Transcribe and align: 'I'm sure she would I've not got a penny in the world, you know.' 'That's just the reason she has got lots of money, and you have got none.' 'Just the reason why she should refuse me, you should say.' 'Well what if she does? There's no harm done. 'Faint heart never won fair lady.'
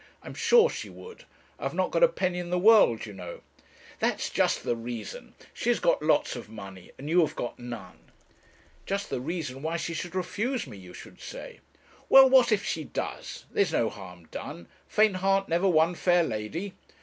'I'm 0.23 0.33
sure 0.33 0.67
she 0.71 0.89
would 0.89 1.25
I've 1.59 1.75
not 1.75 1.91
got 1.91 2.01
a 2.01 2.07
penny 2.07 2.39
in 2.39 2.49
the 2.49 2.57
world, 2.57 3.05
you 3.05 3.13
know.' 3.13 3.41
'That's 3.99 4.31
just 4.31 4.63
the 4.63 4.75
reason 4.75 5.35
she 5.53 5.69
has 5.69 5.79
got 5.79 6.01
lots 6.01 6.35
of 6.35 6.49
money, 6.49 6.91
and 6.97 7.07
you 7.07 7.19
have 7.21 7.35
got 7.35 7.59
none.' 7.59 8.09
'Just 8.87 9.11
the 9.11 9.21
reason 9.21 9.61
why 9.61 9.77
she 9.77 9.93
should 9.93 10.15
refuse 10.15 10.65
me, 10.65 10.75
you 10.75 10.95
should 10.95 11.21
say.' 11.21 11.59
'Well 12.09 12.27
what 12.31 12.51
if 12.51 12.65
she 12.65 12.83
does? 12.83 13.45
There's 13.51 13.73
no 13.73 13.91
harm 13.91 14.25
done. 14.31 14.65
'Faint 14.87 15.17
heart 15.17 15.47
never 15.47 15.67
won 15.69 15.93
fair 15.93 16.23
lady.' 16.23 16.73